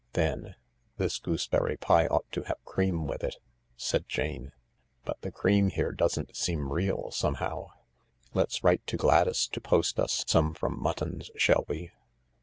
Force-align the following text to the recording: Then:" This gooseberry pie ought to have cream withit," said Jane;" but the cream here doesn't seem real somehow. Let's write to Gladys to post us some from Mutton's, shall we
Then:" 0.13 0.55
This 0.97 1.19
gooseberry 1.19 1.77
pie 1.77 2.07
ought 2.07 2.25
to 2.31 2.41
have 2.45 2.57
cream 2.65 3.05
withit," 3.05 3.35
said 3.77 4.09
Jane;" 4.09 4.51
but 5.05 5.21
the 5.21 5.31
cream 5.31 5.69
here 5.69 5.91
doesn't 5.91 6.35
seem 6.35 6.73
real 6.73 7.11
somehow. 7.11 7.67
Let's 8.33 8.63
write 8.63 8.83
to 8.87 8.97
Gladys 8.97 9.47
to 9.49 9.61
post 9.61 9.99
us 9.99 10.23
some 10.27 10.55
from 10.55 10.81
Mutton's, 10.81 11.29
shall 11.37 11.65
we 11.67 11.91